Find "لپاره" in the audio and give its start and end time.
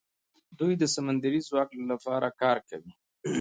1.91-2.27